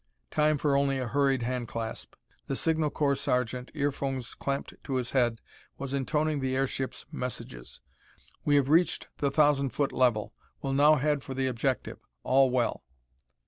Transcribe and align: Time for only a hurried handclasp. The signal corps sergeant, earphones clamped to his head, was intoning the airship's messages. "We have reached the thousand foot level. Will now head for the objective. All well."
Time 0.31 0.57
for 0.57 0.75
only 0.75 0.97
a 0.97 1.07
hurried 1.07 1.43
handclasp. 1.43 2.15
The 2.47 2.55
signal 2.55 2.89
corps 2.89 3.13
sergeant, 3.15 3.69
earphones 3.75 4.33
clamped 4.33 4.73
to 4.85 4.95
his 4.95 5.11
head, 5.11 5.41
was 5.77 5.93
intoning 5.93 6.39
the 6.39 6.55
airship's 6.55 7.05
messages. 7.11 7.81
"We 8.43 8.55
have 8.55 8.67
reached 8.67 9.09
the 9.19 9.29
thousand 9.29 9.73
foot 9.73 9.91
level. 9.91 10.33
Will 10.63 10.73
now 10.73 10.95
head 10.95 11.21
for 11.21 11.35
the 11.35 11.45
objective. 11.45 11.99
All 12.23 12.49
well." 12.49 12.83